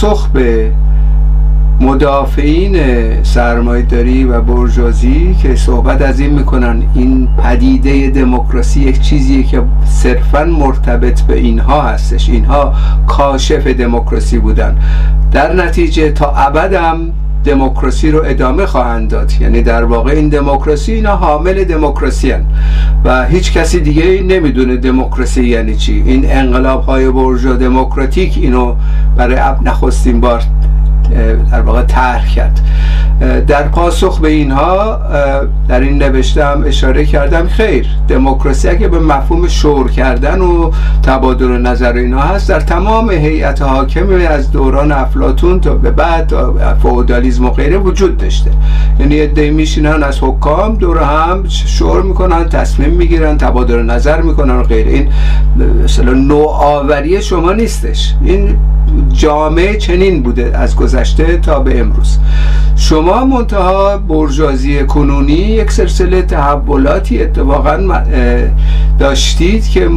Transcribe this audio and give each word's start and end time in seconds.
پاسخ 0.00 0.28
به 0.28 0.72
مدافعین 1.80 2.76
سرمایداری 3.22 4.24
و 4.24 4.40
برجازی 4.40 5.36
که 5.42 5.56
صحبت 5.56 6.02
از 6.02 6.20
این 6.20 6.30
می‌کنن 6.30 6.82
این 6.94 7.28
پدیده 7.44 8.10
دموکراسی 8.10 8.80
یک 8.80 9.00
چیزیه 9.00 9.42
که 9.42 9.62
صرفا 9.84 10.44
مرتبط 10.44 11.20
به 11.20 11.36
اینها 11.36 11.82
هستش. 11.82 12.28
اینها 12.28 12.74
کاشف 13.06 13.66
دموکراسی 13.66 14.38
بودن. 14.38 14.76
در 15.32 15.54
نتیجه 15.54 16.12
تا 16.12 16.32
ابدم 16.36 16.98
دموکراسی 17.44 18.10
رو 18.10 18.22
ادامه 18.26 18.66
خواهند 18.66 19.10
داد. 19.10 19.32
یعنی 19.40 19.62
در 19.62 19.84
واقع 19.84 20.10
این 20.10 20.28
دموکراسی 20.28 20.92
اینا 20.92 21.16
حامل 21.16 21.64
دموکراسی. 21.64 22.34
و 23.04 23.24
هیچ 23.26 23.52
کسی 23.52 23.80
دیگه 23.80 24.22
نمی‌دونه 24.22 24.76
دموکراسی 24.76 25.44
یعنی 25.44 25.76
چی. 25.76 26.02
این 26.06 26.32
انقلاب 26.32 26.84
های 26.84 27.10
برجا 27.10 27.56
دموکراتیک 27.56 28.38
اینو 28.42 28.74
برای 29.16 29.38
نخستین 29.64 30.20
بار 30.20 30.42
در 31.50 31.60
واقع 31.60 31.82
طرح 31.82 32.34
کرد. 32.34 32.60
در 33.20 33.62
پاسخ 33.62 34.20
به 34.20 34.28
اینها 34.28 34.98
در 35.68 35.80
این 35.80 36.02
نوشتم 36.02 36.62
اشاره 36.66 37.04
کردم 37.04 37.48
خیر 37.48 37.86
دموکراسی 38.08 38.68
اگه 38.68 38.88
به 38.88 38.98
مفهوم 38.98 39.48
شور 39.48 39.90
کردن 39.90 40.40
و 40.40 40.70
تبادل 41.02 41.46
نظر 41.46 41.92
اینها 41.92 42.20
هست 42.20 42.48
در 42.48 42.60
تمام 42.60 43.10
هیئت 43.10 43.62
حاکمه 43.62 44.24
از 44.24 44.52
دوران 44.52 44.92
افلاتون 44.92 45.60
تا 45.60 45.74
به 45.74 45.90
بعد 45.90 46.32
فئودالیسم 46.82 47.44
و 47.44 47.50
غیره 47.50 47.78
وجود 47.78 48.16
داشته. 48.16 48.50
یعنی 49.00 49.18
عده 49.18 49.50
میشینن 49.50 50.02
از 50.02 50.18
حکام 50.22 50.74
دور 50.74 50.98
هم 50.98 51.44
شور 51.48 52.02
می‌کنن 52.02 52.48
تصمیم 52.48 52.90
می‌گیرن 52.90 53.38
تبادل 53.38 53.82
نظر 53.82 54.20
می‌کنن 54.20 54.56
و 54.56 54.62
غیره. 54.62 54.92
این 54.92 55.08
مثلا 55.84 56.12
نوآوری 56.12 57.22
شما 57.22 57.52
نیستش. 57.52 58.14
این 58.24 58.56
جامعه 59.12 59.76
چنین 59.76 60.22
بوده 60.22 60.58
از 60.58 60.76
گذشته 60.76 61.36
تا 61.36 61.60
به 61.60 61.80
امروز. 61.80 62.18
شما 62.76 63.24
منتها 63.24 63.98
برجازی 63.98 64.84
کنونی 64.84 65.32
یک 65.32 65.72
سلسله 65.72 66.22
تحولاتی 66.22 67.22
اتفاقا 67.22 68.02
داشتید 68.98 69.68
که 69.68 69.88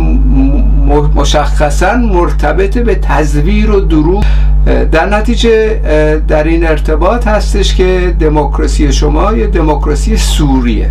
مشخصا 1.16 1.96
مرتبط 1.98 2.78
به 2.78 2.96
تزویر 2.96 3.72
و 3.72 3.80
دروغ 3.80 4.24
در 4.92 5.06
نتیجه 5.06 5.80
در 6.28 6.44
این 6.44 6.68
ارتباط 6.68 7.28
هستش 7.28 7.76
که 7.76 8.16
دموکراسی 8.20 8.92
شما 8.92 9.34
یه 9.34 9.48
دموکراسی 9.48 10.18
سوریه. 10.18 10.90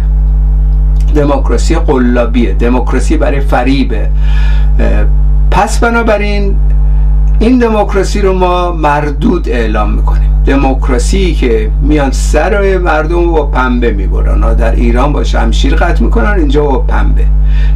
دموکراسی 1.14 1.74
قلابیه. 1.74 2.52
دموکراسی 2.52 3.16
برای 3.16 3.40
فریبه. 3.40 4.08
پس 5.50 5.78
بنابراین 5.78 6.56
این 7.42 7.58
دموکراسی 7.58 8.20
رو 8.20 8.32
ما 8.32 8.72
مردود 8.72 9.48
اعلام 9.48 9.92
می‌کنیم. 9.92 10.42
دموکراسی 10.46 11.34
که 11.34 11.70
میان 11.82 12.10
سر 12.10 12.78
مردم 12.78 13.26
با 13.32 13.46
پنبه 13.46 13.90
می‌برن 13.90 14.54
در 14.54 14.74
ایران 14.74 15.12
با 15.12 15.24
شمشیر 15.24 15.74
قطع 15.74 16.02
می‌کنن 16.02 16.34
اینجا 16.38 16.64
با 16.64 16.78
پنبه. 16.78 17.24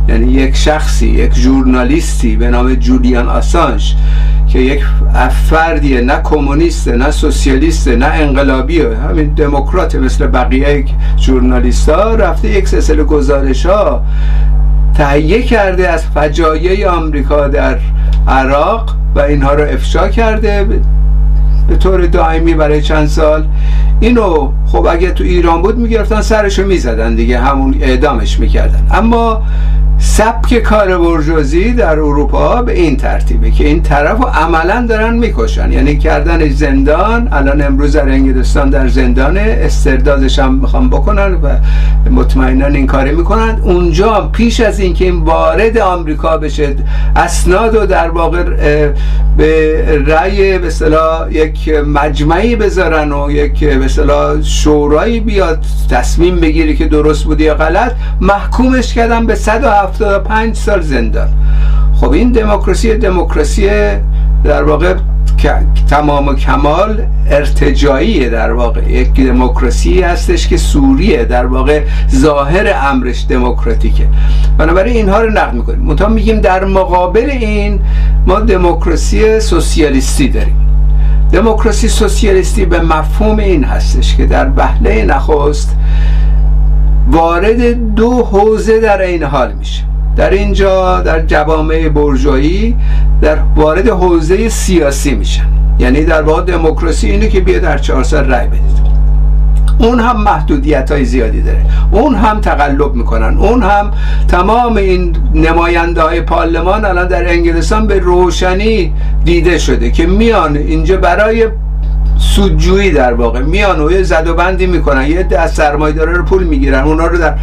یعنی 0.09 0.33
یک 0.33 0.57
شخصی 0.57 1.07
یک 1.07 1.35
ژورنالیستی 1.35 2.37
به 2.37 2.51
نام 2.51 2.75
جولیان 2.75 3.29
آسانش 3.29 3.97
که 4.49 4.59
یک 4.59 4.85
فردیه 5.51 6.01
نه 6.01 6.21
کمونیسته 6.25 6.97
نه 6.97 7.11
سوسیالیسته 7.11 7.97
نه 7.97 8.07
انقلابیه 8.07 8.97
همین 9.09 9.35
دموکرات 9.35 9.95
مثل 9.95 10.27
بقیه 10.27 10.85
ژورنالیست 11.19 11.89
ها 11.89 12.15
رفته 12.15 12.49
یک 12.51 12.69
سلسله 12.69 13.05
گزارش 13.05 13.67
ها 13.67 14.03
تهیه 14.95 15.43
کرده 15.43 15.89
از 15.89 16.07
فجایع 16.07 16.89
آمریکا 16.89 17.49
در 17.49 17.79
عراق 18.29 18.95
و 19.15 19.21
اینها 19.21 19.55
رو 19.55 19.65
افشا 19.65 20.09
کرده 20.09 20.67
به 21.69 21.77
طور 21.77 22.07
دائمی 22.07 22.55
برای 22.55 22.83
چند 22.83 23.07
سال. 23.07 23.45
اینو 24.01 24.53
خب 24.67 24.87
اگه 24.91 25.11
تو 25.11 25.25
ایران 25.25 25.63
بود 25.63 25.79
می‌گرفتن 25.79 26.21
سرشو 26.21 26.67
می‌زدن 26.67 27.15
دیگه 27.15 27.39
همون 27.39 27.75
اعدامش 27.81 28.41
می‌کردن. 28.41 28.87
اما 28.91 29.43
سبک 29.99 30.59
کار 30.59 30.99
برجوزی 30.99 31.73
در 31.73 31.99
اروپا 31.99 32.63
به 32.63 32.73
این 32.73 32.97
ترتیبه 32.97 33.51
که 33.51 33.67
این 33.67 33.83
طرف 33.83 34.19
رو 34.19 34.25
عملا 34.25 34.87
دارن 34.89 35.15
می‌کشن. 35.15 35.73
یعنی 35.73 35.99
کردن 35.99 36.49
زندان 36.49 37.29
الان 37.33 37.63
امروز 37.63 37.97
در 37.97 38.09
انگلستان 38.09 38.71
در 38.71 38.89
زندان 38.89 39.37
استردادش 39.37 40.39
هم 40.39 40.55
می‌خوام 40.55 40.91
بکنن 40.91 41.35
و 41.35 41.49
مطمئنا 42.11 42.67
این 42.67 42.87
کاری 42.87 43.13
می‌کنن. 43.13 43.61
اونجا 43.63 44.31
پیش 44.33 44.61
از 44.61 44.81
اینکه 44.81 45.05
این 45.05 45.21
وارد 45.21 45.79
آمریکا 45.79 46.37
بشه 46.37 46.77
اسناد 47.17 47.75
و 47.75 47.87
در 47.87 48.11
واقع 48.11 48.43
به 49.37 50.03
رأی 50.07 50.59
به 50.59 50.71
یک 51.31 51.69
مجمعی 51.87 52.57
بذارن 52.57 53.13
و 53.13 53.31
یک 53.31 53.65
به 53.65 53.89
شورایی 54.43 55.21
بیاد 55.21 55.65
تصمیم 55.91 56.37
بگیری 56.37 56.77
که 56.77 56.85
درست 56.85 57.25
بودی 57.25 57.45
یا 57.45 57.55
غلط 57.55 57.93
محکومش 58.21 58.95
کردن 58.95 59.27
به 59.27 59.35
175 59.95 60.57
سال 60.57 60.81
زندان. 60.81 61.29
خب 62.01 62.11
این 62.13 62.33
دموکراسی 62.33 62.95
دموکراسی 62.95 63.69
در 64.45 64.63
واقع 64.63 64.95
تمام 65.91 66.29
و 66.29 66.35
کمال 66.35 67.03
ارتجایی 67.31 68.31
در 68.31 68.53
واقع. 68.53 68.91
یک 68.91 69.15
دموکراسی 69.15 70.01
هستش 70.01 70.49
که 70.49 70.57
سوریه 70.57 71.25
در 71.25 71.47
واقع 71.47 71.83
ظاهر 72.11 72.75
امرش 72.83 73.27
دموکراتیکه. 73.29 74.09
بنابراین 74.59 74.97
اینها 74.97 75.21
رو 75.21 75.31
نقد 75.31 75.55
می‌کنیم. 75.55 75.81
منتها 75.81 76.09
میگیم 76.09 76.41
در 76.41 76.65
مقابل 76.65 77.31
این 77.31 77.81
ما 78.27 78.41
دموکراسی 78.41 79.41
سوسیالیستی 79.41 80.29
داریم. 80.29 80.57
دموکراسی 81.33 81.89
سوسیالیستی 81.89 82.65
به 82.65 82.81
مفهوم 82.81 83.39
این 83.39 83.65
هستش 83.65 84.17
که 84.17 84.27
در 84.27 84.45
بهله 84.45 85.05
نخست 85.05 85.77
وارد 87.11 87.95
دو 87.95 88.23
حوزه 88.23 88.81
در 88.81 89.01
این 89.01 89.23
حال 89.23 89.53
میشه. 89.53 89.83
در 90.17 90.31
اینجا 90.31 91.01
در 91.01 91.21
جوامع 91.21 91.89
برجایی 91.89 92.77
در 93.21 93.39
وارد 93.57 93.89
حوزه 93.89 94.49
سیاسی 94.49 95.15
میشن. 95.15 95.47
یعنی 95.79 96.05
در 96.05 96.23
واقع 96.23 96.43
دموکراسی 96.43 97.11
اینه 97.11 97.29
که 97.29 97.41
بیا 97.41 97.59
در 97.59 97.79
چهار 97.79 98.05
سال 98.05 98.25
رای 98.25 98.47
بدید. 98.47 98.87
اون 99.79 100.01
هم 100.01 100.23
محدودیت 100.23 100.91
های 100.91 101.05
زیادی 101.05 101.43
داره. 101.43 101.67
اون 101.91 102.15
هم 102.15 102.41
تقلب 102.41 102.95
می‌کنن. 102.95 103.39
اون 103.39 103.63
هم 103.63 103.91
تمام 104.29 104.77
این 104.77 105.17
نماینده 105.35 106.03
های 106.03 106.21
پارلمان 106.21 106.85
الان 106.85 107.09
در 107.09 107.29
انگلستان 107.29 107.87
به 107.87 107.99
روشنی 107.99 108.93
دیده 109.25 109.59
شده 109.59 109.91
که 109.91 110.07
میان 110.07 110.57
اینجا 110.57 110.97
برای 110.97 111.47
سودجویی 112.19 112.91
در 112.91 113.15
واقع. 113.15 113.41
میان 113.41 113.81
و 113.81 113.91
یه 113.91 114.03
زد 114.03 114.29
و 114.29 114.35
بندی 114.35 114.67
می‌کنن 114.67 115.07
یه 115.07 115.19
عده 115.19 115.41
از 115.41 115.55
سرمایه‌دارا 115.55 116.13
رو 116.13 116.23
پول 116.23 116.45
می‌گیرن 116.45 116.85
اونا 116.85 117.07
رو 117.07 117.19
در 117.19 117.35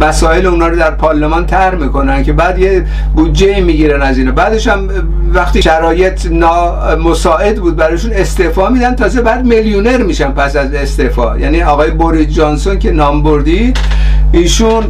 مسائل 0.00 0.46
اونا 0.46 0.68
رو 0.68 0.76
در 0.76 0.90
پارلمان 0.90 1.46
تر 1.46 1.74
می‌کنن 1.74 2.22
که 2.22 2.32
بعد 2.32 2.58
یه 2.58 2.86
بودجه 3.14 3.60
می‌گیرن 3.60 4.02
از 4.02 4.18
اینا. 4.18 4.32
بعدش 4.32 4.68
هم 4.68 4.88
وقتی 5.34 5.62
شرایط 5.62 6.26
مساعد 7.04 7.56
بود 7.56 7.76
برایشون 7.76 8.12
استعفا 8.12 8.68
میدن 8.68 8.94
تازه 8.94 9.22
بعد 9.22 9.46
میلیونر 9.46 10.02
میشن 10.02 10.30
پس 10.30 10.56
از 10.56 10.74
استعفا. 10.74 11.38
یعنی 11.38 11.62
آقای 11.62 11.90
بوریس 11.90 12.28
جانسون 12.28 12.78
که 12.78 12.92
نام 12.92 13.22
بردی 13.22 13.74
ایشون 14.32 14.84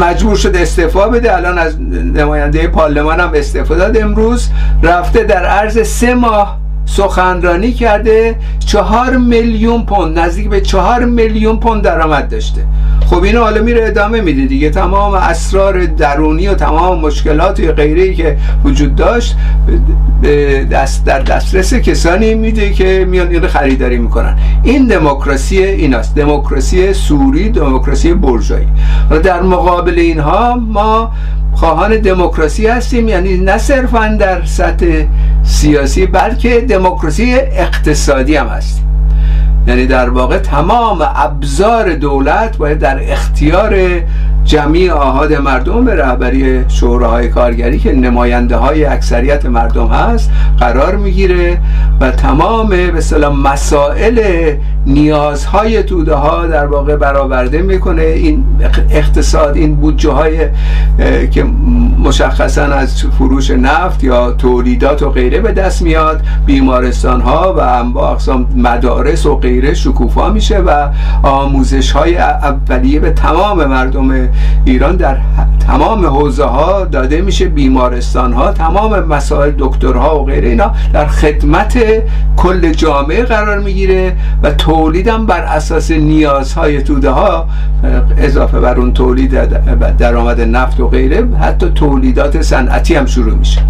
مجبور 0.00 0.36
شد 0.36 0.56
استعفا 0.56 1.08
بده. 1.08 1.36
الان 1.36 1.58
از 1.58 1.80
نماینده 2.14 2.68
پارلمان 2.68 3.20
هم 3.20 3.30
استعفا 3.34 3.74
داد. 3.74 3.96
امروز 3.96 4.48
رفته 4.82 5.22
در 5.22 5.44
عرض 5.44 5.88
سه 5.88 6.14
ماه 6.14 6.58
سخنرانی 6.88 7.72
کرده 7.72 8.36
چهار 8.66 9.16
میلیون 9.16 9.82
پوند 9.82 10.18
نزدیک 10.18 10.48
به 10.48 10.60
چهار 10.60 11.04
میلیون 11.04 11.56
پوند 11.56 11.82
درآمد 11.82 12.28
داشته. 12.28 12.64
خب 13.06 13.22
اینو 13.22 13.40
حالا 13.40 13.62
میره 13.62 13.86
ادامه 13.86 14.20
میده 14.20 14.46
دیگه. 14.46 14.70
تمام 14.70 15.14
اسرار 15.14 15.84
درونی 15.84 16.48
و 16.48 16.54
تمام 16.54 17.00
مشکلات 17.00 17.60
و 17.60 17.72
غیره 17.72 18.14
که 18.14 18.36
وجود 18.64 18.96
داشت 18.96 19.36
دست 20.72 21.04
در 21.04 21.20
دسترس 21.20 21.74
کسانی 21.74 22.34
میده 22.34 22.72
که 22.72 23.06
میان 23.10 23.28
این 23.28 23.46
خریداری 23.46 23.98
می‌کنن. 23.98 24.36
این 24.62 24.86
دموکراسی 24.86 25.64
ایناست. 25.64 26.14
دموکراسی 26.14 26.92
سوری 26.92 27.50
دموکراسی 27.50 28.14
برجایی 28.14 28.68
در 29.22 29.42
مقابل 29.42 29.98
اینها 29.98 30.56
ما 30.56 31.12
خواهان 31.54 31.96
دموکراسی 31.96 32.66
هستیم. 32.66 33.08
یعنی 33.08 33.36
نه 33.36 33.58
صرفا 33.58 34.16
در 34.20 34.44
سطح 34.44 35.04
سیاسی 35.42 36.06
بلکه 36.06 36.60
دموکراسی 36.60 37.34
اقتصادی 37.34 38.36
هم 38.36 38.46
هستیم 38.46 38.84
یعنی 39.66 39.86
در 39.86 40.10
واقع 40.10 40.38
تمام 40.38 40.98
ابزار 41.14 41.94
دولت 41.94 42.56
باید 42.56 42.78
در 42.78 43.12
اختیار 43.12 43.76
جمعی 44.48 44.90
آهاد 44.90 45.32
مردم 45.32 45.84
به 45.84 45.94
رهبری 45.94 46.64
شوراهای 46.68 47.28
کارگری 47.28 47.78
که 47.78 47.92
نماینده 47.92 48.56
های 48.56 48.84
اکثریت 48.84 49.46
مردم 49.46 49.86
هست 49.86 50.30
قرار 50.58 50.96
می‌گیره 50.96 51.58
و 52.00 52.10
تمام 52.10 52.68
به 52.68 53.28
مسائل 53.28 54.20
نیازهای 54.86 55.82
توده 55.82 56.14
ها 56.14 56.46
در 56.46 56.66
واقع 56.66 56.96
برآورده 56.96 57.62
می‌کنه. 57.62 58.02
این 58.02 58.44
اقتصاد 58.90 59.56
این 59.56 59.76
بودجه 59.76 60.10
های 60.10 60.38
که 61.30 61.44
مشخصا 62.04 62.64
از 62.64 63.04
فروش 63.18 63.50
نفت 63.50 64.04
یا 64.04 64.30
تولیدات 64.32 65.02
و 65.02 65.10
غیره 65.10 65.40
به 65.40 65.52
دست 65.52 65.82
میاد. 65.82 66.20
بیمارستان 66.46 67.20
ها 67.20 67.54
و 67.54 67.60
انواع 67.60 68.12
اقسام 68.12 68.46
مدارس 68.56 69.26
و 69.26 69.36
غیره 69.36 69.74
شکوفا 69.74 70.30
میشه 70.30 70.58
و 70.58 70.88
آموزش 71.22 71.92
های 71.92 72.18
اولیه 72.18 73.00
به 73.00 73.10
تمام 73.10 73.64
مردم 73.64 74.28
ایران 74.64 74.96
در 74.96 75.16
تمام 75.66 76.06
حوزه 76.06 76.44
ها 76.44 76.84
داده 76.84 77.20
میشه 77.20 77.48
بیمارستان 77.48 78.32
ها 78.32 78.52
تمام 78.52 79.00
مسائل 79.00 79.52
دکترها 79.58 80.20
و 80.20 80.24
غیره 80.24 80.48
اینا 80.48 80.72
در 80.92 81.06
خدمت 81.06 81.78
کل 82.36 82.72
جامعه 82.72 83.22
قرار 83.22 83.58
می‌گیره 83.58 84.16
و 84.42 84.50
تولیدم 84.50 85.26
بر 85.26 85.40
اساس 85.40 85.90
نیازهای 85.90 86.82
توده 86.82 87.10
ها 87.10 87.46
اضافه 88.18 88.60
بر 88.60 88.78
اون 88.78 88.92
تولید 88.92 89.34
درآمد 89.98 90.40
نفت 90.40 90.80
و 90.80 90.88
غیره 90.88 91.36
حتی 91.36 91.70
تولیدات 91.74 92.42
صنعتی 92.42 92.94
هم 92.94 93.06
شروع 93.06 93.34
میشه. 93.34 93.60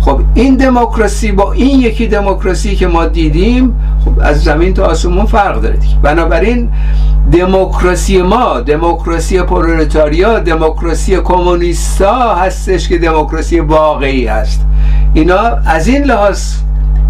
خب 0.00 0.20
این 0.34 0.56
دموکراسی 0.56 1.32
با 1.32 1.52
این 1.52 1.80
یکی 1.80 2.06
دموکراسی 2.06 2.76
که 2.76 2.86
ما 2.86 3.06
دیدیم 3.06 3.74
خب 4.04 4.20
از 4.20 4.44
زمین 4.44 4.74
تا 4.74 4.84
آسمون 4.84 5.26
فرق 5.26 5.60
داره 5.60 5.76
دیگه. 5.76 5.96
بنابراین 6.02 6.68
دموکراسی 7.32 8.22
ما 8.22 8.60
دموکراسی 8.60 9.42
پرولتاریا 9.42 10.38
دموکراسی 10.38 11.16
کمونیستا 11.16 12.34
هستش 12.34 12.88
که 12.88 12.98
دموکراسی 12.98 13.60
واقعی 13.60 14.26
هست. 14.26 14.66
اینا 15.14 15.40
از 15.66 15.88
این 15.88 16.04
لحاظ 16.04 16.54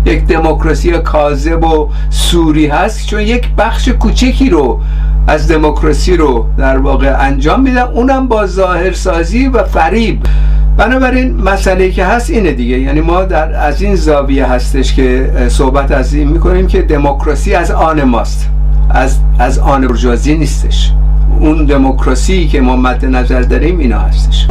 یک 0.05 0.27
دموکراسی 0.27 0.99
کاذب 0.99 1.65
و 1.65 1.89
سوری 2.11 2.67
هست 2.67 3.07
چون 3.07 3.21
یک 3.21 3.49
بخش 3.59 3.89
کوچکی 3.89 4.51
رو 4.51 4.81
از 5.27 5.49
دموکراسی 5.49 6.17
رو 6.17 6.47
در 6.59 6.79
واقع 6.79 7.17
انجام 7.19 7.61
میدن. 7.61 7.83
اونم 7.83 8.29
با 8.29 8.47
ظاهرسازی 8.47 9.49
و 9.49 9.65
فریب. 9.65 10.27
بنابراین 10.77 11.35
مسئله 11.37 11.91
که 11.91 12.05
هست 12.05 12.31
اینه 12.31 12.53
دیگه. 12.53 12.79
یعنی 12.79 13.01
ما 13.01 13.25
در 13.25 13.55
از 13.55 13.83
این 13.83 13.95
زاویه 13.95 14.47
هستش 14.47 14.95
که 14.95 15.33
صحبت 15.49 15.91
از 15.91 16.15
این 16.15 16.29
می‌کنیم 16.29 16.67
که 16.67 16.83
دموکراسی 16.83 17.55
از 17.55 17.71
آن 17.71 18.03
ماست. 18.03 18.49
از 18.91 19.19
از 19.39 19.59
آن 19.59 19.87
برجوازی 19.89 20.35
نیستش. 20.35 20.93
اون 21.41 21.65
دموکراسی 21.65 22.49
که 22.49 22.61
ما 22.61 22.77
مد 22.77 23.05
نظر 23.05 23.41
داریم 23.41 23.79
اینا 23.79 23.99
هستش. 23.99 24.47